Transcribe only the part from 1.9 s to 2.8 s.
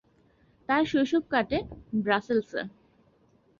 ব্রাসেলসে।